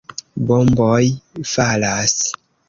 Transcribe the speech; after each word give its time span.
Bomboj 0.51 1.05
falas. 1.51 2.17